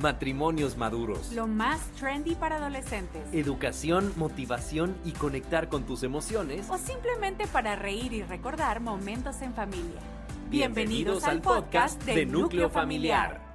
Matrimonios 0.00 0.76
maduros. 0.76 1.32
Lo 1.32 1.46
más 1.46 1.80
trendy 1.98 2.36
para 2.36 2.56
adolescentes. 2.56 3.22
Educación, 3.32 4.12
motivación 4.16 4.96
y 5.04 5.12
conectar 5.12 5.68
con 5.68 5.84
tus 5.84 6.04
emociones. 6.04 6.68
O 6.70 6.78
simplemente 6.78 7.46
para 7.48 7.74
reír 7.74 8.12
y 8.12 8.22
recordar 8.22 8.80
momentos 8.80 9.42
en 9.42 9.54
familia. 9.54 10.00
Bienvenidos, 10.48 11.24
al 11.24 11.42
podcast 11.42 12.02
de 12.04 12.26
Núcleo 12.26 12.70
Familiar. 12.70 13.47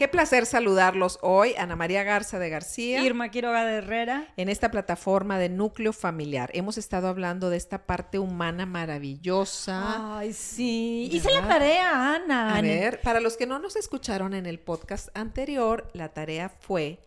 Qué 0.00 0.08
placer 0.08 0.46
saludarlos 0.46 1.18
hoy, 1.20 1.54
Ana 1.58 1.76
María 1.76 2.04
Garza 2.04 2.38
de 2.38 2.48
García. 2.48 3.04
Irma 3.04 3.28
Quiroga 3.30 3.66
de 3.66 3.74
Herrera. 3.74 4.32
En 4.38 4.48
esta 4.48 4.70
plataforma 4.70 5.38
de 5.38 5.50
núcleo 5.50 5.92
familiar. 5.92 6.48
Hemos 6.54 6.78
estado 6.78 7.06
hablando 7.06 7.50
de 7.50 7.58
esta 7.58 7.84
parte 7.84 8.18
humana 8.18 8.64
maravillosa. 8.64 10.16
Ay, 10.20 10.32
sí. 10.32 11.10
Hice 11.12 11.30
la 11.30 11.46
tarea, 11.46 12.14
Ana. 12.14 12.56
A 12.56 12.62
ver, 12.62 13.02
para 13.02 13.20
los 13.20 13.36
que 13.36 13.44
no 13.44 13.58
nos 13.58 13.76
escucharon 13.76 14.32
en 14.32 14.46
el 14.46 14.58
podcast 14.58 15.10
anterior, 15.12 15.90
la 15.92 16.08
tarea 16.14 16.48
fue 16.48 17.00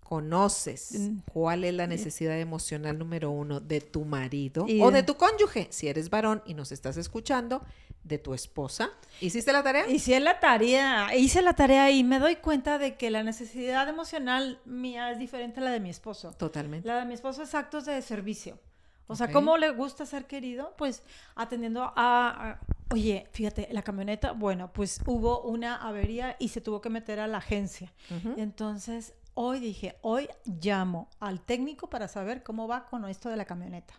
conoces 0.00 0.92
Mm. 0.98 1.18
cuál 1.32 1.64
es 1.64 1.74
la 1.74 1.86
necesidad 1.86 2.38
emocional 2.38 2.98
número 2.98 3.30
uno 3.30 3.60
de 3.60 3.80
tu 3.80 4.04
marido 4.04 4.66
Y 4.68 4.80
o 4.82 4.90
de 4.90 5.02
tu 5.02 5.16
cónyuge, 5.16 5.68
si 5.70 5.88
eres 5.88 6.10
varón 6.10 6.42
y 6.44 6.52
nos 6.52 6.70
estás 6.70 6.98
escuchando, 6.98 7.62
de 8.04 8.18
tu 8.18 8.34
esposa. 8.34 8.90
¿Hiciste 9.20 9.52
la 9.52 9.62
tarea? 9.62 9.88
Hice 9.88 10.18
la 10.20 10.40
tarea, 10.40 11.14
hice 11.16 11.40
la 11.42 11.52
tarea 11.54 11.90
y 11.90 12.02
me 12.04 12.18
doy 12.18 12.36
cuenta 12.36 12.78
de 12.78 12.96
que 12.96 13.10
la 13.10 13.22
necesidad 13.22 13.88
emocional 13.88 14.60
mía 14.64 15.10
es 15.12 15.18
diferente 15.18 15.60
a 15.60 15.64
la 15.64 15.70
de 15.70 15.80
mi 15.80 15.90
esposo. 15.90 16.32
Totalmente. 16.32 16.86
La 16.88 16.96
de 16.98 17.04
mi 17.06 17.14
esposo 17.14 17.42
es 17.42 17.54
actos 17.54 17.84
de 17.84 18.00
servicio. 18.02 18.58
O 19.06 19.14
sea, 19.16 19.26
Ok. 19.26 19.32
¿cómo 19.32 19.56
le 19.58 19.70
gusta 19.70 20.06
ser 20.06 20.26
querido? 20.26 20.74
Pues 20.78 21.02
atendiendo 21.34 21.82
a, 21.82 21.92
a- 21.96 22.60
Oye, 22.92 23.26
fíjate, 23.32 23.68
la 23.72 23.82
camioneta, 23.82 24.32
bueno, 24.32 24.70
pues 24.72 25.00
hubo 25.06 25.40
una 25.42 25.76
avería 25.76 26.36
y 26.38 26.48
se 26.48 26.60
tuvo 26.60 26.80
que 26.82 26.90
meter 26.90 27.20
a 27.20 27.26
la 27.26 27.38
agencia. 27.38 27.90
Entonces, 28.36 29.14
hoy 29.34 29.60
dije, 29.60 29.96
hoy 30.02 30.28
llamo 30.44 31.08
al 31.20 31.40
técnico 31.40 31.88
para 31.88 32.06
saber 32.08 32.42
cómo 32.42 32.68
va 32.68 32.84
con 32.86 33.08
esto 33.08 33.30
de 33.30 33.36
la 33.36 33.44
camioneta. 33.46 33.94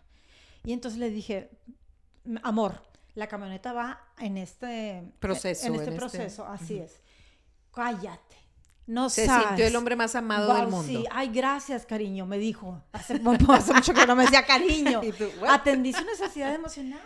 Y 0.63 0.73
entonces 0.73 0.99
le 0.99 1.09
dije, 1.09 1.49
"M- 2.25 2.39
amor, 2.43 2.83
la 3.15 3.27
camioneta 3.27 3.73
va 3.73 4.01
en 4.19 4.37
este 4.37 5.03
Proceso, 5.19 5.67
En 5.67 5.75
este 5.75 5.87
en 5.87 5.93
este- 5.93 5.99
proceso, 5.99 6.45
así 6.45 6.79
es. 6.79 7.01
Cállate. 7.73 8.35
No 8.85 9.09
Se 9.09 9.25
sabes. 9.25 9.47
sintió 9.47 9.65
el 9.67 9.75
hombre 9.77 9.95
más 9.95 10.13
amado 10.15 10.53
del 10.55 10.67
mundo. 10.67 10.83
Sí, 10.87 11.05
ay, 11.09 11.29
gracias, 11.29 11.85
cariño, 11.85 12.25
me 12.25 12.37
dijo. 12.37 12.83
Hace, 12.91 13.13
hace 13.49 13.73
mucho 13.73 13.93
que 13.93 14.05
no 14.05 14.15
me 14.15 14.23
decía 14.23 14.45
cariño. 14.45 14.99
Tú. 15.17 15.29
Atendí 15.47 15.93
su 15.93 16.03
necesidad 16.03 16.53
emocional. 16.53 16.99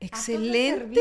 Excelente. 0.00 1.00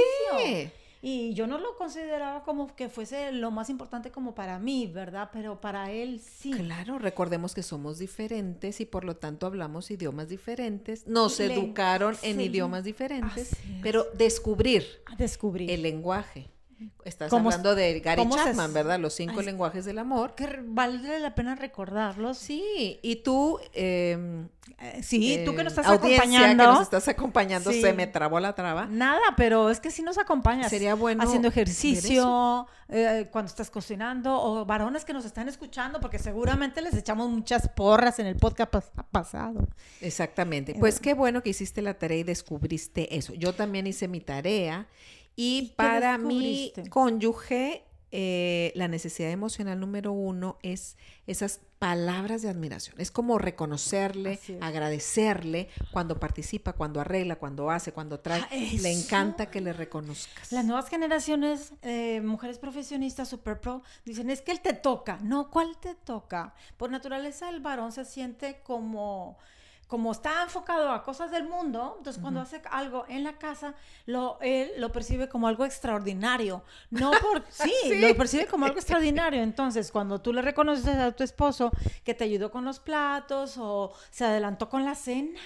Y 1.06 1.34
yo 1.34 1.48
no 1.48 1.58
lo 1.58 1.76
consideraba 1.76 2.44
como 2.46 2.74
que 2.78 2.88
fuese 2.88 3.34
lo 3.34 3.52
más 3.52 3.70
importante 3.70 4.10
como 4.10 4.34
para 4.34 4.58
mí, 4.58 4.88
¿verdad? 4.88 5.32
Pero 5.34 5.60
para 5.60 5.92
él 5.92 6.22
sí. 6.22 6.52
Claro, 6.52 6.98
recordemos 6.98 7.54
que 7.54 7.62
somos 7.62 8.00
diferentes 8.00 8.80
y 8.80 8.86
por 8.86 9.04
lo 9.04 9.18
tanto 9.18 9.46
hablamos 9.46 9.92
idiomas 9.92 10.30
diferentes. 10.30 11.06
Nos 11.06 11.40
Le- 11.40 11.54
educaron 11.54 12.16
en 12.24 12.38
sí, 12.38 12.44
idiomas 12.46 12.86
diferentes, 12.86 13.52
pero 13.82 14.06
descubrir 14.14 14.86
el 15.68 15.82
lenguaje. 15.82 16.48
Estás 17.06 17.30
¿Cómo 17.30 17.50
s- 17.50 17.56
hablando 17.58 17.76
de 17.76 18.00
Gary 18.00 18.24
se 18.24 18.30
Chapman, 18.30 18.74
¿verdad? 18.74 19.00
Los 19.00 19.14
cinco 19.14 19.40
Ay, 19.40 19.46
lenguajes 19.46 19.86
del 19.86 20.00
amor. 20.00 20.36
que 20.36 20.60
vale 20.66 21.20
la 21.20 21.36
pena 21.36 21.56
recordarlos. 21.56 22.38
Sí, 22.38 23.00
y 23.02 23.18
tú, 23.18 23.60
eh, 23.74 24.48
Eh, 24.80 25.04
sí, 25.04 25.42
tú 25.46 25.56
que 25.56 25.64
nos 25.64 25.74
eh, 25.74 25.82
estás 25.82 25.86
audiencia 25.88 26.22
acompañando. 26.24 26.64
que 26.64 26.70
nos 26.70 26.82
estás 26.82 27.08
acompañando, 27.08 27.72
Sí. 27.72 27.82
se 27.82 27.94
me 27.94 28.08
trabó 28.08 28.40
la 28.40 28.54
traba. 28.56 28.86
Nada, 28.88 29.22
pero 29.38 29.70
es 29.70 29.80
que 29.80 29.92
si 29.92 30.02
nos 30.02 30.18
acompañas. 30.18 30.70
Sería 30.70 30.96
bueno 30.96 31.22
Haciendo 31.24 31.48
ejercicio, 31.50 32.68
eh, 32.90 33.28
cuando 33.32 33.50
estás 33.50 33.70
cocinando, 33.70 34.40
o 34.42 34.66
varones 34.66 35.06
que 35.06 35.14
nos 35.14 35.26
están 35.26 35.48
escuchando, 35.50 36.00
porque 36.00 36.20
seguramente 36.20 36.82
les 36.82 36.94
echamos 36.96 37.30
muchas 37.30 37.68
porras 37.70 38.20
en 38.20 38.28
el 38.28 38.36
podcast 38.36 38.74
pas- 38.74 39.06
pasado. 39.12 39.68
Exactamente. 40.02 40.74
Eh, 40.74 40.78
Pues 40.80 41.00
qué 41.00 41.14
bueno 41.14 41.42
que 41.44 41.50
hiciste 41.50 41.82
la 41.82 41.94
tarea 41.96 42.18
y 42.20 42.24
descubriste 42.24 43.16
eso. 43.18 43.34
Yo 43.34 43.54
también 43.54 43.88
hice 43.88 44.08
mi 44.08 44.20
tarea 44.22 44.88
y, 45.36 45.74
para 45.76 46.18
mi 46.18 46.74
cónyuge 46.90 47.84
eh, 48.16 48.72
la 48.76 48.88
necesidad 48.88 49.32
emocional 49.32 49.80
número 49.80 50.12
uno 50.12 50.60
es 50.62 50.98
esas 51.26 51.62
palabras 51.80 52.44
de 52.44 52.50
admiración. 52.50 52.96
Es 53.00 53.10
como 53.10 53.40
reconocerle, 53.40 54.40
agradecerle 54.62 55.68
cuando 55.92 56.20
participa, 56.20 56.74
cuando 56.74 57.02
arregla, 57.02 57.38
cuando 57.38 57.72
hace, 57.72 57.92
cuando 57.92 58.20
trae. 58.20 58.42
Ah, 58.42 58.50
Le 58.52 58.92
encanta 58.92 59.48
que 59.48 59.62
le 59.62 59.74
reconozcas. 59.74 60.52
Las 60.52 60.64
nuevas 60.64 60.90
generaciones, 60.90 61.74
eh, 61.82 62.22
mujeres 62.22 62.60
profesionistas, 62.60 63.30
super 63.30 63.60
pro, 63.60 63.82
dicen, 64.06 64.30
es 64.30 64.42
que 64.42 64.52
él 64.52 64.62
te 64.62 64.74
toca. 64.74 65.18
No, 65.24 65.50
¿cuál 65.50 65.76
te 65.80 65.96
toca? 65.96 66.54
Por 66.78 66.92
naturaleza 66.92 67.50
el 67.50 67.62
varón 67.62 67.92
se 67.92 68.06
siente 68.06 68.62
como 68.62 69.40
como 69.94 70.12
está 70.12 70.42
enfocado 70.42 70.90
a 70.90 71.04
cosas 71.04 71.30
del 71.30 71.48
mundo, 71.48 71.94
entonces 72.00 72.20
cuando 72.20 72.42
hace 72.42 72.60
algo 72.72 73.06
en 73.10 73.24
la 73.24 73.34
casa, 73.34 73.76
lo, 74.08 74.40
él 74.42 74.72
lo 74.80 74.92
percibe 74.92 75.30
como 75.30 75.48
algo 75.48 75.66
extraordinario. 75.66 76.64
No 76.90 77.12
por, 77.12 77.44
sí, 77.52 77.72
lo 78.00 78.18
percibe 78.18 78.48
como 78.48 78.66
algo 78.66 78.80
extraordinario. 78.80 79.44
Entonces, 79.44 79.92
cuando 79.92 80.20
tú 80.20 80.34
le 80.34 80.42
reconoces 80.42 80.88
a 80.88 81.12
tu 81.12 81.24
esposo 81.24 81.70
que 82.04 82.16
te 82.16 82.24
ayudó 82.24 82.50
con 82.50 82.66
los 82.66 82.80
platos 82.80 83.60
o 83.60 83.94
se 84.10 84.26
adelantó 84.26 84.68
con 84.68 84.84
la 84.84 84.96
cena, 84.96 85.40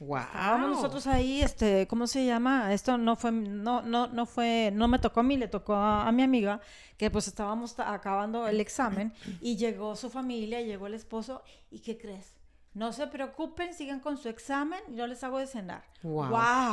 Wow. 0.00 0.18
Estábamos 0.18 0.70
nosotros 0.70 1.06
ahí, 1.06 1.42
este, 1.42 1.86
¿cómo 1.86 2.08
se 2.08 2.24
llama? 2.24 2.72
Esto 2.72 2.98
no 2.98 3.14
fue, 3.14 3.30
no, 3.30 3.82
no, 3.82 4.08
no 4.08 4.26
fue, 4.26 4.72
no 4.72 4.88
me 4.88 4.98
tocó 4.98 5.20
a 5.20 5.22
mí, 5.22 5.36
le 5.36 5.46
tocó 5.46 5.74
a, 5.74 6.08
a 6.08 6.12
mi 6.12 6.24
amiga, 6.24 6.60
que 6.96 7.08
pues 7.08 7.28
estábamos 7.28 7.78
acabando 7.78 8.48
el 8.48 8.58
examen 8.58 9.12
y 9.40 9.56
llegó 9.56 9.94
su 9.94 10.10
familia, 10.10 10.60
llegó 10.60 10.88
el 10.88 10.94
esposo, 10.94 11.44
¿y 11.70 11.80
qué 11.80 11.98
crees? 11.98 12.34
No 12.74 12.92
se 12.94 13.06
preocupen, 13.06 13.74
sigan 13.74 14.00
con 14.00 14.16
su 14.16 14.30
examen, 14.30 14.80
yo 14.94 15.06
les 15.06 15.22
hago 15.24 15.38
de 15.38 15.46
cenar. 15.46 15.84
Wow. 16.02 16.30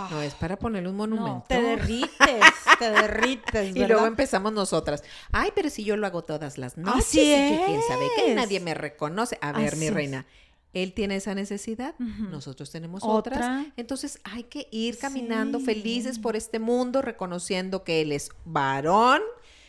No, 0.10 0.22
es 0.22 0.34
para 0.34 0.58
ponerle 0.58 0.88
un 0.90 0.96
monumento. 0.96 1.30
No, 1.34 1.46
te 1.48 1.62
derrites, 1.62 2.10
te 2.80 2.90
derrites, 2.92 3.70
Y 3.76 3.80
¿verdad? 3.80 3.90
luego 3.90 4.06
empezamos 4.08 4.54
nosotras. 4.54 5.04
Ay, 5.34 5.52
pero 5.54 5.70
si 5.70 5.84
yo 5.84 5.98
lo 5.98 6.08
hago 6.08 6.24
todas 6.24 6.58
las 6.58 6.78
noches. 6.78 7.04
Así 7.06 7.20
y 7.20 7.24
que 7.36 7.64
quién 7.66 7.82
sabe 7.88 8.08
que 8.16 8.30
es. 8.32 8.36
nadie 8.38 8.62
me 8.62 8.74
reconoce. 8.76 9.38
A 9.42 9.52
ver, 9.52 9.68
Así 9.74 9.76
mi 9.78 9.88
es. 9.88 9.94
reina. 9.94 10.26
Él 10.72 10.94
tiene 10.94 11.16
esa 11.16 11.34
necesidad, 11.34 11.96
nosotros 11.98 12.70
tenemos 12.72 13.02
Otra. 13.04 13.36
otras. 13.36 13.68
Entonces 13.76 14.22
hay 14.24 14.44
que 14.44 14.68
ir 14.72 15.00
caminando 15.00 15.58
Sí. 15.60 15.66
felices 15.66 16.20
por 16.20 16.36
este 16.36 16.60
mundo, 16.60 17.02
reconociendo 17.02 17.84
que 17.84 18.02
él 18.02 18.12
es 18.12 18.30
varón 18.46 19.20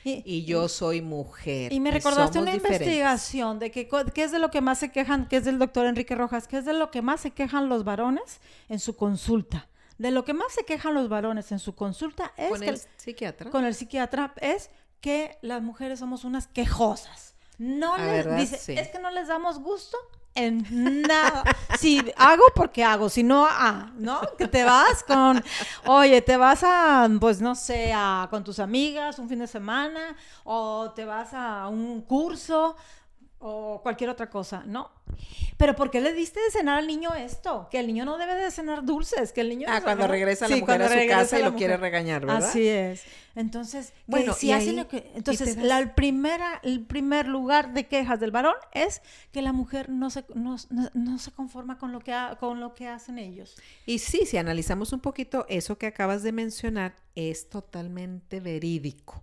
Y- 0.04 0.22
y 0.24 0.44
yo 0.44 0.68
soy 0.68 1.02
mujer. 1.02 1.72
Y 1.72 1.80
me 1.80 1.90
recordaste 1.90 2.38
una 2.38 2.52
diferentes. 2.52 2.86
investigación 2.86 3.58
de 3.58 3.70
que 3.70 3.88
qué 4.14 4.24
es 4.24 4.32
de 4.32 4.38
lo 4.38 4.50
que 4.50 4.60
más 4.60 4.78
se 4.78 4.90
quejan, 4.90 5.28
que 5.28 5.36
es 5.36 5.44
del 5.44 5.58
doctor 5.58 5.86
Enrique 5.86 6.14
Rojas, 6.14 6.48
qué 6.48 6.58
es 6.58 6.64
de 6.64 6.72
lo 6.72 6.90
que 6.90 7.02
más 7.02 7.20
se 7.20 7.32
quejan 7.32 7.68
los 7.68 7.84
varones 7.84 8.40
en 8.68 8.78
su 8.78 8.96
consulta. 8.96 9.68
De 9.98 10.10
lo 10.10 10.24
que 10.24 10.32
más 10.32 10.52
se 10.54 10.64
quejan 10.64 10.94
los 10.94 11.10
varones 11.10 11.52
en 11.52 11.58
su 11.58 11.74
consulta 11.74 12.32
es 12.38 12.48
Con 12.50 12.60
que 12.60 12.68
el 12.70 12.80
psiquiatra. 12.96 13.50
con 13.50 13.64
el 13.66 13.74
psiquiatra 13.74 14.32
es 14.40 14.70
que 15.02 15.36
las 15.42 15.60
mujeres 15.62 15.98
somos 15.98 16.24
unas 16.24 16.46
quejosas. 16.46 17.34
No 17.58 17.98
les 17.98 18.06
verdad, 18.06 18.36
dice, 18.38 18.56
sí. 18.56 18.72
es 18.72 18.88
que 18.88 18.98
no 18.98 19.10
les 19.10 19.28
damos 19.28 19.58
gusto 19.60 19.98
en 20.34 21.02
nada. 21.02 21.42
Si 21.78 22.02
hago 22.16 22.44
porque 22.54 22.84
hago, 22.84 23.08
si 23.08 23.22
no, 23.22 23.46
ah, 23.48 23.90
¿no? 23.96 24.20
Que 24.38 24.46
te 24.46 24.64
vas 24.64 25.02
con, 25.02 25.42
oye, 25.86 26.22
te 26.22 26.36
vas 26.36 26.62
a, 26.62 27.08
pues 27.20 27.40
no 27.40 27.54
sé, 27.54 27.92
a, 27.94 28.28
con 28.30 28.44
tus 28.44 28.58
amigas 28.58 29.18
un 29.18 29.28
fin 29.28 29.38
de 29.38 29.46
semana, 29.46 30.16
o 30.44 30.90
te 30.94 31.04
vas 31.04 31.32
a 31.34 31.68
un 31.68 32.02
curso, 32.02 32.76
o 33.42 33.80
cualquier 33.82 34.10
otra 34.10 34.28
cosa, 34.30 34.62
¿no? 34.66 34.90
Pero 35.56 35.74
¿por 35.74 35.90
qué 35.90 36.00
le 36.00 36.12
diste 36.12 36.40
de 36.40 36.50
cenar 36.50 36.78
al 36.78 36.86
niño 36.86 37.14
esto? 37.14 37.68
Que 37.70 37.80
el 37.80 37.86
niño 37.86 38.04
no 38.04 38.16
debe 38.18 38.34
de 38.34 38.50
cenar 38.50 38.84
dulces, 38.84 39.32
que 39.32 39.40
el 39.40 39.48
niño... 39.48 39.66
Ah, 39.70 39.80
cuando 39.82 40.06
regresa 40.06 40.46
la 40.48 40.54
Sí, 40.54 40.60
mujer 40.60 40.82
a 40.82 40.88
su 40.88 41.08
casa 41.08 41.38
y 41.38 41.42
lo 41.42 41.54
quiere 41.54 41.76
regañar, 41.76 42.24
¿verdad? 42.24 42.48
Así 42.48 42.66
es. 42.68 43.02
Entonces, 43.34 43.92
Bueno, 44.06 44.34
si 44.34 44.48
y 44.48 44.52
hace 44.52 44.70
ahí- 44.70 44.76
lo 44.76 44.88
que, 44.88 45.10
entonces 45.14 45.56
la 45.56 45.78
el 45.78 45.90
primera, 45.92 46.60
el 46.62 46.84
primer 46.84 47.26
lugar 47.26 47.72
de 47.72 47.86
quejas 47.86 48.20
del 48.20 48.30
varón 48.30 48.54
es 48.72 49.02
que 49.32 49.40
la 49.42 49.52
mujer 49.52 49.88
no 49.88 50.10
se, 50.10 50.24
no, 50.34 50.56
no- 50.68 50.90
no 50.94 51.18
se 51.18 51.30
conforma 51.32 51.78
con 51.78 51.92
lo 51.92 52.00
que 52.00 52.12
ha- 52.12 52.36
con 52.38 52.60
lo 52.60 52.74
que 52.74 52.88
hacen 52.88 53.18
ellos. 53.18 53.56
Y 53.86 53.98
sí, 54.00 54.26
si 54.26 54.36
analizamos 54.36 54.92
un 54.92 55.00
poquito 55.00 55.46
eso 55.48 55.78
que 55.78 55.86
acabas 55.86 56.22
de 56.22 56.32
mencionar, 56.32 56.94
es 57.14 57.48
totalmente 57.48 58.40
verídico. 58.40 59.22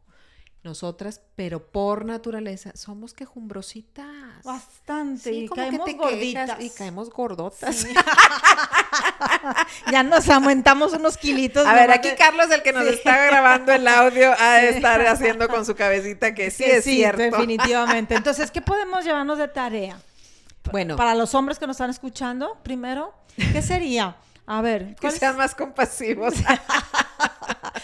Nosotras, 0.63 1.21
pero 1.35 1.65
por 1.71 2.03
naturaleza, 2.03 2.71
somos 2.75 3.13
quejumbrositas. 3.13 4.43
Bastante. 4.43 5.29
Sí, 5.29 5.35
y 5.43 5.47
como 5.47 5.61
que 5.63 5.69
caemos 5.69 5.85
te 5.85 5.91
quejas 5.95 6.11
gorditas. 6.11 6.59
y 6.61 6.69
caemos 6.71 7.09
gordotas. 7.09 7.75
Sí. 7.75 7.87
ya 9.91 10.03
nos 10.03 10.27
aumentamos 10.29 10.93
unos 10.93 11.17
kilitos. 11.17 11.65
A 11.65 11.73
ver, 11.73 11.91
aquí 11.91 12.09
de- 12.09 12.15
Carlos, 12.15 12.49
el 12.51 12.63
que 12.63 12.73
nos 12.73 12.83
Sí. 12.85 12.95
está 12.95 13.17
grabando 13.27 13.71
el 13.71 13.87
audio, 13.87 14.33
ha 14.37 14.55
de 14.55 14.69
estar 14.69 14.99
haciendo 15.07 15.47
con 15.47 15.65
su 15.65 15.75
cabecita 15.75 16.33
que 16.35 16.51
sí, 16.51 16.65
que 16.65 16.77
es 16.77 16.83
cierto. 16.83 17.21
definitivamente. 17.21 18.15
Entonces, 18.15 18.51
¿qué 18.51 18.61
podemos 18.61 19.05
llevarnos 19.05 19.37
de 19.37 19.47
tarea? 19.47 19.99
Bueno, 20.71 20.97
Para 20.97 21.15
los 21.15 21.33
hombres 21.33 21.59
que 21.59 21.67
nos 21.67 21.75
están 21.75 21.91
escuchando, 21.91 22.57
primero, 22.63 23.13
¿qué 23.53 23.61
sería? 23.61 24.17
A 24.45 24.61
ver, 24.61 24.95
que 24.95 25.01
¿cuál 25.01 25.13
es- 25.13 25.19
sean 25.19 25.37
más 25.37 25.55
compasivos. 25.55 26.33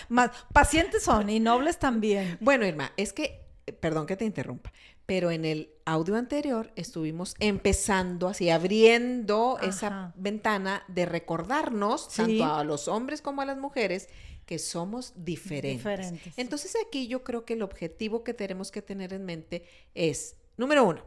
más 0.10 0.32
pacientes 0.54 1.04
son 1.04 1.30
y 1.30 1.40
nobles 1.40 1.80
también. 1.80 2.38
bueno, 2.42 2.66
Irma, 2.66 2.92
es 2.98 3.14
que, 3.14 3.42
perdón 3.80 4.06
que 4.06 4.16
te 4.18 4.26
interrumpa, 4.26 4.72
pero 5.06 5.32
en 5.32 5.46
el 5.46 5.70
audio 5.86 6.16
anterior 6.16 6.72
estuvimos 6.76 7.36
empezando 7.40 8.28
así, 8.28 8.50
abriendo 8.50 9.60
esa 9.62 10.14
ventana 10.16 10.84
de 10.88 11.06
recordarnos, 11.06 12.08
Sí. 12.10 12.18
tanto 12.40 12.46
a 12.56 12.64
los 12.64 12.88
hombres 12.88 13.22
como 13.22 13.42
a 13.42 13.46
las 13.46 13.58
mujeres, 13.58 14.08
que 14.46 14.60
somos 14.60 15.14
diferentes. 15.16 15.78
Diferentes. 15.84 16.34
Entonces 16.38 16.76
aquí 16.86 17.08
yo 17.08 17.24
creo 17.24 17.46
que 17.46 17.54
el 17.54 17.62
objetivo 17.62 18.24
que 18.26 18.34
tenemos 18.34 18.72
que 18.72 18.82
tener 18.82 19.14
en 19.14 19.24
mente 19.26 19.66
es, 19.96 20.36
número 20.58 20.84
uno, 20.84 21.02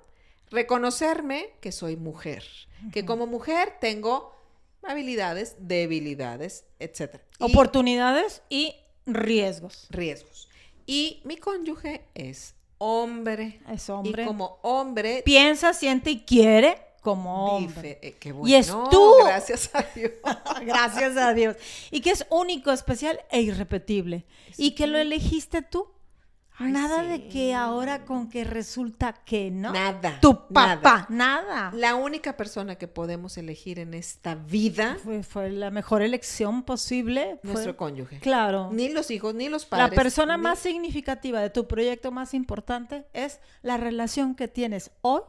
reconocerme 0.51 1.51
que 1.61 1.71
soy 1.73 1.97
mujer, 1.97 2.45
que 2.93 3.05
como 3.05 3.27
mujer 3.27 3.75
tengo 3.81 4.35
habilidades, 4.83 5.57
debilidades, 5.59 6.65
etcétera. 6.79 7.25
Oportunidades 7.41 8.43
y 8.49 8.75
riesgos. 9.07 9.87
riesgos. 9.91 10.49
Y 10.87 11.21
mi 11.25 11.37
cónyuge 11.37 12.03
es 12.15 12.55
hombre. 12.79 13.61
Es 13.73 13.89
hombre. 13.91 14.23
Y 14.23 14.27
como 14.27 14.59
hombre, 14.63 15.23
Piensa, 15.25 15.73
siente 15.73 16.11
y 16.11 16.21
quiere 16.21 16.79
como 17.03 17.57
hombre. 17.57 17.75
dife- 17.83 17.99
eh, 18.03 18.17
qué 18.19 18.35
Y 18.45 18.55
es 18.55 18.69
tú. 18.91 19.15
Gracias 19.25 19.71
a 19.73 19.83
Dios. 19.95 20.13
Gracias 20.65 21.17
a 21.17 21.33
Dios. 21.35 21.57
Y 21.91 22.01
que 22.01 22.11
es 22.11 22.27
único, 22.31 22.71
especial 22.73 23.21
e 23.31 23.41
irrepetible. 23.43 24.25
Y 24.57 24.73
que 24.73 24.87
lo 24.87 24.99
elegiste 24.99 25.63
tú. 25.63 25.89
Ay, 26.59 26.73
nada 26.73 27.03
sí. 27.03 27.09
de 27.09 27.29
que 27.29 27.55
ahora 27.55 28.05
con 28.05 28.29
que 28.31 28.45
resulta 28.45 29.13
que 29.13 29.51
no. 29.51 29.73
Nada. 29.73 30.19
Tu 30.21 30.33
nada. 30.51 30.81
papá, 30.81 31.07
nada. 31.11 31.71
La 31.75 31.95
única 31.95 32.37
persona 32.37 32.77
que 32.77 32.89
podemos 32.89 33.37
elegir 33.37 33.79
en 33.79 33.93
esta 33.95 34.35
vida, 34.35 34.97
Fue, 35.05 35.23
fue 35.23 35.51
la 35.51 35.71
mejor 35.71 36.01
elección 36.03 36.63
posible. 36.63 37.39
fue- 37.43 37.53
nuestro 37.53 37.77
cónyuge. 37.77 38.21
Claro. 38.21 38.71
Ni 38.73 38.89
los 38.89 39.11
hijos, 39.11 39.35
ni 39.35 39.49
los 39.49 39.65
La 39.65 39.69
padres. 39.71 39.97
persona 39.97 40.37
ni- 40.37 40.43
más 40.45 40.59
significativa 40.59 41.41
de 41.41 41.51
tu 41.51 41.67
proyecto 41.67 42.11
más 42.11 42.33
importante 42.33 43.05
es 43.13 43.41
la 43.63 43.77
relación 43.77 44.35
que 44.35 44.49
tienes 44.49 44.91
hoy. 45.03 45.21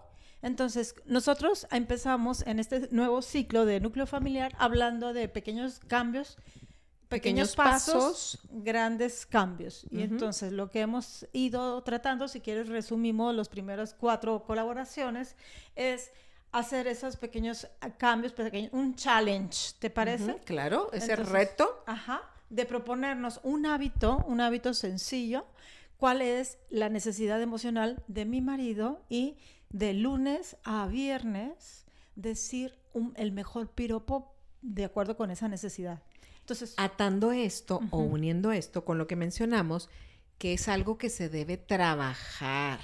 Entonces, 0.41 0.94
nosotros 1.06 1.68
empezamos 1.71 2.45
en 2.45 2.59
este 2.59 2.88
nuevo 2.91 3.21
ciclo 3.21 3.65
de 3.65 3.80
núcleo 3.80 4.06
familiar 4.06 4.53
hablando 4.59 5.12
de 5.12 5.27
pequeños 5.27 5.80
cambios, 5.88 6.38
pequeños, 7.09 7.51
Pequeños 7.51 7.56
pasos, 7.56 8.39
grandes 8.50 9.25
cambios. 9.25 9.86
Y 9.89 10.01
entonces, 10.01 10.51
lo 10.51 10.69
que 10.69 10.81
hemos 10.81 11.25
ido 11.33 11.81
tratando, 11.83 12.27
si 12.27 12.42
quieres, 12.42 12.68
resumimos 12.68 13.33
los 13.36 13.50
primeros 13.50 13.94
cuatro 13.94 14.44
colaboraciones, 14.44 15.36
es 15.75 16.12
hacer 16.51 16.88
esos 16.88 17.18
pequeños 17.18 17.68
ah, 17.81 17.92
cambios, 17.92 18.33
pequeños, 18.33 18.71
un 18.74 18.95
challenge, 18.95 19.74
¿te 19.80 19.89
parece? 19.89 20.36
Claro, 20.45 20.89
ese 20.92 21.12
Entonces, 21.12 21.30
reto. 21.33 21.83
Ajá, 21.86 22.21
de 22.50 22.65
proponernos 22.65 23.39
un 23.44 23.65
hábito, 23.65 24.24
un 24.27 24.39
hábito 24.42 24.74
sencillo, 24.74 25.45
cuál 25.98 26.21
es 26.21 26.57
la 26.69 26.89
necesidad 26.89 27.42
emocional 27.42 28.04
de 28.07 28.25
mi 28.25 28.42
marido 28.42 29.01
y 29.09 29.38
de 29.69 29.94
lunes 29.94 30.56
a 30.63 30.88
viernes 30.88 31.86
decir 32.15 32.77
un- 32.94 33.13
el 33.18 33.31
mejor 33.31 33.69
piropo 33.69 34.33
de 34.62 34.86
acuerdo 34.86 35.18
con 35.18 35.30
esa 35.31 35.48
necesidad. 35.48 36.01
Entonces, 36.47 36.75
Atando 36.77 37.33
esto 37.33 37.81
o 37.91 37.97
uniendo 37.97 38.53
esto 38.53 38.85
con 38.85 38.97
lo 38.97 39.05
que 39.05 39.17
mencionamos, 39.17 39.89
que 40.38 40.53
es 40.53 40.69
algo 40.69 40.97
que 40.97 41.09
se 41.09 41.27
debe 41.27 41.57
trabajar. 41.57 42.79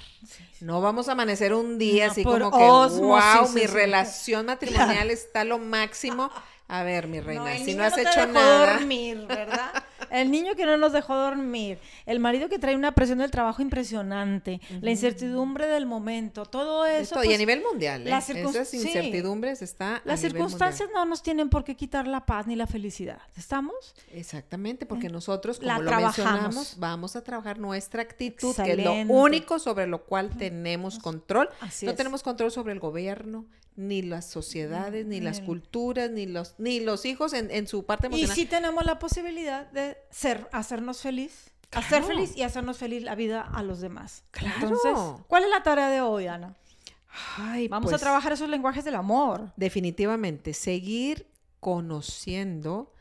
No 0.60 0.82
vamos 0.82 1.08
a 1.08 1.12
amanecer 1.12 1.54
un 1.54 1.78
día 1.78 2.06
No, 2.06 2.12
así 2.12 2.24
como 2.24 2.50
que, 2.50 2.62
wow, 2.62 3.48
mi 3.54 3.60
sí, 3.62 3.66
relación 3.66 4.44
matrimonial 4.46 5.10
está 5.10 5.44
lo 5.44 5.58
máximo. 5.58 6.30
A 6.68 6.82
ver, 6.82 7.08
mi 7.08 7.20
reina, 7.20 7.56
si 7.56 7.72
no 7.74 7.84
has 7.84 7.96
hecho 7.96 8.26
nada. 8.26 8.74
dormir, 8.74 9.24
¿verdad? 9.26 9.72
El 10.14 10.30
niño 10.30 10.54
que 10.54 10.64
no 10.64 10.76
nos 10.76 10.92
dejó 10.92 11.16
dormir, 11.16 11.78
el 12.06 12.20
marido 12.20 12.48
que 12.48 12.58
trae 12.58 12.76
una 12.76 12.92
presión 12.92 13.18
del 13.18 13.30
trabajo 13.30 13.62
impresionante, 13.62 14.60
la 14.80 14.90
incertidumbre 14.90 15.66
del 15.66 15.86
momento, 15.86 16.46
todo 16.46 16.86
eso. 16.86 17.02
Esto, 17.02 17.24
y 17.24 17.26
a 17.26 17.30
pues, 17.30 17.38
nivel 17.38 17.62
mundial, 17.62 18.06
¿eh? 18.06 18.10
las 18.10 18.30
esas 18.30 18.68
sí. 18.68 18.76
incertidumbres 18.78 19.60
está 19.62 19.96
a 19.96 20.02
Las 20.04 20.20
nivel 20.20 20.32
circunstancias 20.32 20.88
mundial. 20.88 21.04
no 21.04 21.10
nos 21.10 21.22
tienen 21.22 21.48
por 21.48 21.64
qué 21.64 21.74
quitar 21.74 22.06
la 22.06 22.24
paz 22.26 22.46
ni 22.46 22.56
la 22.56 22.66
felicidad. 22.66 23.18
¿Estamos? 23.36 23.94
Exactamente, 24.12 24.86
porque 24.86 25.08
nosotros, 25.08 25.58
como 25.58 25.70
La 25.70 25.78
lo 25.78 25.90
mencionamos, 25.90 26.76
vamos 26.78 27.16
a 27.16 27.24
trabajar 27.24 27.58
nuestra 27.58 28.02
actitud, 28.02 28.54
que 28.54 28.72
es 28.72 28.84
lo 28.84 28.92
único 29.14 29.58
sobre 29.58 29.86
lo 29.86 30.04
cual 30.04 30.30
tenemos 30.36 30.98
control. 30.98 31.48
Así 31.60 31.86
no 31.86 31.92
es. 31.92 31.96
tenemos 31.96 32.22
control 32.22 32.52
sobre 32.52 32.72
el 32.72 32.80
gobierno, 32.80 33.46
ni 33.76 34.02
las 34.02 34.26
sociedades, 34.30 35.06
ni 35.06 35.20
las 35.20 35.40
culturas, 35.40 36.10
ni 36.10 36.26
los, 36.26 36.54
ni 36.58 36.80
los 36.80 37.04
hijos 37.04 37.32
en, 37.32 37.50
en 37.50 37.66
su 37.66 37.84
parte 37.84 38.06
Y 38.06 38.08
emocional. 38.08 38.36
sí 38.36 38.46
tenemos 38.46 38.84
la 38.84 38.98
posibilidad 38.98 39.70
de 39.72 39.96
ser, 40.10 40.48
hacernos 40.52 41.00
feliz, 41.00 41.50
hacer 41.72 42.02
feliz 42.04 42.36
y 42.36 42.42
hacernos 42.42 42.78
feliz 42.78 43.02
la 43.02 43.14
vida 43.14 43.40
a 43.40 43.62
los 43.62 43.80
demás. 43.80 44.22
Claro. 44.30 44.54
Entonces, 44.62 45.24
¿cuál 45.26 45.44
es 45.44 45.50
la 45.50 45.62
tarea 45.62 45.88
de 45.88 46.00
hoy, 46.00 46.26
Ana? 46.28 46.54
Ay, 47.36 47.68
Vamos 47.68 47.90
pues, 47.90 48.00
a 48.00 48.04
trabajar 48.04 48.32
esos 48.32 48.48
lenguajes 48.48 48.84
del 48.84 48.96
amor 48.96 49.52
Definitivamente, 49.56 50.52
seguir 50.52 51.28
conociendo 51.60 52.92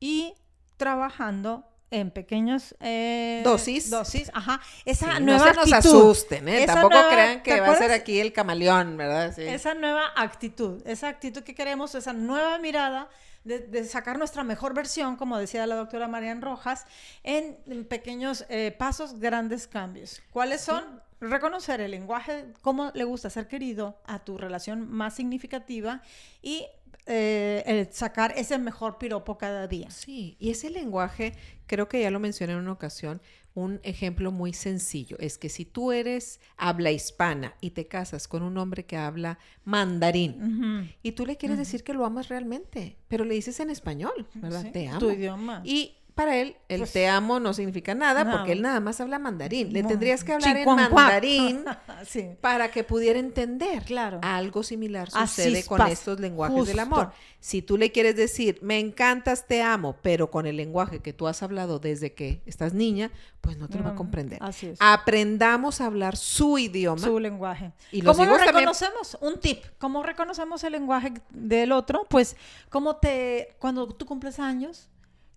y 0.00 0.34
trabajando 0.76 1.64
en 1.90 2.10
pequeños 2.10 2.74
eh, 2.80 3.40
Dosis. 3.44 3.90
Dosis, 3.90 4.30
ajá. 4.34 4.60
Esa 4.84 5.06
Sí, 5.06 5.12
no 5.24 5.36
nueva 5.36 5.48
se 5.50 5.54
nos 5.54 5.72
asusten, 5.72 6.48
¿eh? 6.48 6.66
Tampoco 6.66 6.94
nueva- 6.94 7.10
crean 7.10 7.42
¿te 7.42 7.50
que 7.54 7.60
va 7.60 7.70
a 7.72 7.76
ser 7.76 7.92
aquí 7.92 8.20
el 8.20 8.32
camaleón, 8.32 8.96
¿verdad? 8.96 9.32
Sí. 9.34 9.42
Esa 9.42 9.74
nueva 9.74 10.12
actitud, 10.16 10.82
esa 10.86 11.08
actitud 11.08 11.42
que 11.42 11.54
queremos, 11.54 11.94
esa 11.94 12.12
nueva 12.12 12.58
mirada 12.58 13.08
de, 13.44 13.60
de 13.60 13.84
sacar 13.84 14.18
nuestra 14.18 14.44
mejor 14.44 14.74
versión, 14.74 15.16
como 15.16 15.38
decía 15.38 15.66
la 15.66 15.76
doctora 15.76 16.08
Marian 16.08 16.42
Rojas, 16.42 16.84
en, 17.22 17.56
en 17.66 17.84
pequeños 17.86 18.44
eh, 18.50 18.74
pasos, 18.76 19.18
grandes 19.18 19.66
cambios. 19.66 20.20
¿Cuáles 20.32 20.60
son? 20.60 20.84
Reconocer 21.20 21.80
el 21.80 21.90
lenguaje, 21.90 22.44
cómo 22.62 22.92
le 22.94 23.02
gusta 23.04 23.28
ser 23.30 23.48
querido 23.48 23.98
a 24.06 24.20
tu 24.20 24.38
relación 24.38 24.88
más 24.88 25.14
significativa 25.14 26.00
y 26.42 26.66
eh, 27.08 27.62
el 27.66 27.92
sacar 27.92 28.34
ese 28.36 28.58
mejor 28.58 28.98
piropo 28.98 29.38
cada 29.38 29.66
día. 29.66 29.90
Sí, 29.90 30.36
y 30.38 30.50
ese 30.50 30.70
lenguaje, 30.70 31.32
creo 31.66 31.88
que 31.88 32.00
ya 32.00 32.10
lo 32.10 32.20
mencioné 32.20 32.52
en 32.52 32.60
una 32.60 32.72
ocasión, 32.72 33.20
un 33.54 33.80
ejemplo 33.82 34.30
muy 34.30 34.52
sencillo 34.52 35.16
es 35.18 35.36
que 35.36 35.48
si 35.48 35.64
tú 35.64 35.90
eres 35.90 36.38
habla 36.56 36.92
hispana 36.92 37.54
y 37.60 37.70
te 37.70 37.88
casas 37.88 38.28
con 38.28 38.42
un 38.42 38.56
hombre 38.56 38.84
que 38.84 38.96
habla 38.96 39.38
mandarín 39.64 40.94
y 41.02 41.12
tú 41.12 41.26
le 41.26 41.36
quieres 41.36 41.58
decir 41.58 41.82
que 41.82 41.92
lo 41.92 42.04
amas 42.04 42.28
realmente, 42.28 42.96
pero 43.08 43.24
le 43.24 43.34
dices 43.34 43.58
en 43.58 43.70
español, 43.70 44.28
¿verdad? 44.34 44.62
Sí, 44.62 44.70
te 44.70 44.88
amo. 44.88 45.00
Tu 45.00 45.10
idioma. 45.10 45.62
Y 45.64 45.96
para 46.18 46.36
él, 46.36 46.56
el 46.68 46.80
Pues, 46.80 46.92
te 46.92 47.06
amo 47.06 47.38
no 47.38 47.54
significa 47.54 47.94
nada 47.94 48.28
porque 48.28 48.50
él 48.50 48.60
nada 48.60 48.80
más 48.80 49.00
habla 49.00 49.20
mandarín. 49.20 49.72
Le 49.72 49.82
No, 49.84 49.88
tendrías 49.88 50.24
que 50.24 50.32
hablar 50.32 50.56
en 50.56 50.66
mandarín 50.66 51.64
sí. 52.04 52.30
para 52.40 52.72
que 52.72 52.82
pudiera 52.82 53.20
entender. 53.20 53.84
Claro. 53.84 54.18
Algo 54.22 54.64
similar 54.64 55.08
sucede 55.12 55.64
con 55.64 55.78
pasa. 55.78 55.92
estos 55.92 56.18
lenguajes 56.18 56.66
del 56.66 56.80
amor. 56.80 57.12
Si 57.38 57.62
tú 57.62 57.78
le 57.78 57.92
quieres 57.92 58.16
decir, 58.16 58.58
me 58.62 58.80
encantas, 58.80 59.46
te 59.46 59.62
amo, 59.62 59.94
pero 60.02 60.28
con 60.28 60.46
el 60.46 60.56
lenguaje 60.56 60.98
que 60.98 61.12
tú 61.12 61.28
has 61.28 61.40
hablado 61.44 61.78
desde 61.78 62.12
que 62.12 62.42
estás 62.46 62.74
niña, 62.74 63.12
pues 63.40 63.56
no 63.56 63.68
te 63.68 63.78
lo 63.78 63.84
va 63.84 63.90
a 63.90 63.92
Mm, 63.92 63.96
comprender. 63.96 64.38
así 64.42 64.66
es. 64.66 64.78
Aprendamos 64.80 65.80
a 65.80 65.86
hablar 65.86 66.16
su 66.16 66.58
idioma. 66.58 67.00
su 67.00 67.20
lenguaje. 67.20 67.72
Y 67.92 68.02
¿Cómo 68.02 68.24
lo 68.24 68.32
también- 68.32 68.54
reconocemos? 68.54 69.16
Un 69.20 69.38
tip. 69.38 69.64
¿Cómo 69.78 70.02
reconocemos 70.02 70.64
el 70.64 70.72
lenguaje 70.72 71.12
del 71.30 71.70
otro? 71.70 72.04
Pues, 72.10 72.34
¿cómo 72.70 72.96
te, 72.96 73.54
cuando 73.60 73.86
tú 73.86 74.04
cumples 74.04 74.40
años, 74.40 74.88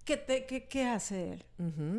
qué, 0.05 0.17
te, 0.17 0.46
qué, 0.46 0.65
qué 0.67 0.88
hace 0.88 1.34
él? 1.34 1.46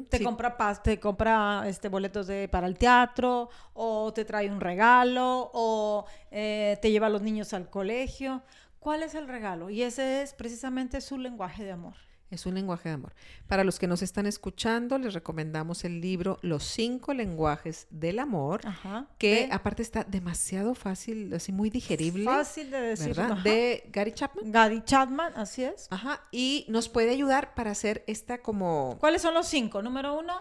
Te 0.08 0.18
sí. 0.18 0.24
compra 0.24 0.56
paz, 0.56 0.82
te 0.82 0.98
compra 0.98 1.64
este 1.66 1.88
boletos 1.88 2.26
de, 2.26 2.48
para 2.48 2.66
el 2.66 2.76
teatro, 2.76 3.48
o 3.74 4.12
te 4.12 4.24
trae 4.24 4.50
un 4.50 4.60
regalo, 4.60 5.50
o 5.52 6.04
eh, 6.30 6.78
te 6.80 6.90
lleva 6.90 7.06
a 7.06 7.10
los 7.10 7.22
niños 7.22 7.52
al 7.52 7.70
colegio. 7.70 8.42
¿Cuál 8.78 9.02
es 9.02 9.14
el 9.14 9.28
regalo? 9.28 9.70
Y 9.70 9.82
ese 9.82 10.22
es 10.22 10.34
precisamente 10.34 11.00
su 11.00 11.18
lenguaje 11.18 11.64
de 11.64 11.72
amor. 11.72 11.94
Es 12.32 12.46
un 12.46 12.54
lenguaje 12.54 12.88
de 12.88 12.94
amor. 12.94 13.12
Para 13.46 13.62
los 13.62 13.78
que 13.78 13.86
nos 13.86 14.00
están 14.00 14.24
escuchando, 14.26 14.96
les 14.96 15.12
recomendamos 15.12 15.84
el 15.84 16.00
libro 16.00 16.38
Los 16.40 16.64
cinco 16.64 17.12
lenguajes 17.12 17.86
del 17.90 18.18
amor, 18.18 18.62
Ajá. 18.66 19.06
que 19.18 19.46
De- 19.46 19.52
aparte 19.52 19.82
está 19.82 20.02
demasiado 20.04 20.74
fácil, 20.74 21.32
así 21.34 21.52
muy 21.52 21.68
digerible, 21.68 22.24
fácil 22.24 22.70
de 22.70 22.80
decir. 22.80 23.14
De 23.44 23.84
Gary 23.92 24.12
Chapman. 24.12 24.50
Gary 24.50 24.82
Chapman, 24.82 25.32
así 25.36 25.62
es. 25.64 25.88
Ajá, 25.90 26.22
y 26.30 26.64
nos 26.70 26.88
puede 26.88 27.10
ayudar 27.10 27.54
para 27.54 27.70
hacer 27.70 28.02
esta 28.06 28.38
como 28.40 28.96
¿Cuáles 28.98 29.20
son 29.20 29.34
los 29.34 29.46
cinco? 29.46 29.82
Número 29.82 30.18
uno, 30.18 30.32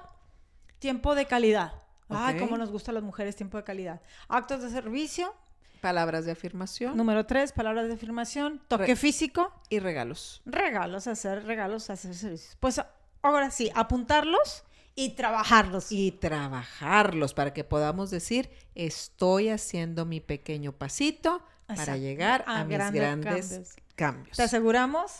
tiempo 0.79 1.13
de 1.13 1.25
calidad. 1.25 1.73
Ay, 2.07 2.35
Ok. 2.35 2.41
cómo 2.41 2.57
nos 2.57 2.71
gusta 2.71 2.91
a 2.91 2.93
las 2.93 3.03
mujeres 3.03 3.35
tiempo 3.35 3.57
de 3.57 3.63
calidad. 3.65 4.01
Actos 4.29 4.61
de 4.61 4.69
servicio. 4.69 5.33
Palabras 5.81 6.25
de 6.25 6.31
afirmación 6.33 6.95
Número 6.95 7.25
tres, 7.25 7.51
palabras 7.51 7.87
de 7.87 7.95
afirmación. 7.95 8.61
Toque 8.67 8.85
Re- 8.85 8.95
físico. 8.95 9.51
y 9.69 9.79
regalos. 9.79 10.41
Regalos, 10.45 11.07
hacer 11.07 11.43
regalos, 11.45 11.89
hacer 11.89 12.13
servicios. 12.13 12.55
Pues 12.59 12.79
ahora 13.23 13.49
sí, 13.51 13.71
apuntarlos 13.75 14.63
y 14.95 15.11
trabajarlos. 15.15 15.91
Y 15.91 16.11
trabajarlos 16.11 17.33
para 17.33 17.53
que 17.53 17.63
podamos 17.63 18.11
decir, 18.11 18.49
estoy 18.75 19.49
haciendo 19.49 20.05
mi 20.05 20.19
pequeño 20.19 20.71
pasito 20.73 21.41
para 21.67 21.97
llegar 21.97 22.43
a, 22.47 22.59
A 22.59 22.63
mis 22.65 22.77
grandes 22.77 23.01
grandes 23.01 23.47
cambios. 23.49 23.75
cambios. 23.95 24.37
Te 24.37 24.43
aseguramos 24.43 25.11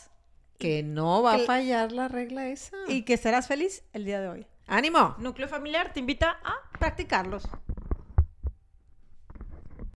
Que 0.59 0.83
no 0.83 1.23
va 1.23 1.33
a 1.33 1.37
que- 1.37 1.45
fallar 1.45 1.91
la 1.91 2.07
regla 2.07 2.47
esa. 2.49 2.75
y 2.87 3.01
que 3.03 3.17
serás 3.17 3.47
feliz 3.47 3.83
el 3.93 4.05
día 4.05 4.19
de 4.21 4.27
hoy. 4.27 4.47
¡Ánimo! 4.67 5.15
Núcleo 5.17 5.47
familiar 5.47 5.91
te 5.91 5.99
invita 6.01 6.39
a 6.43 6.53
practicarlos. 6.77 7.43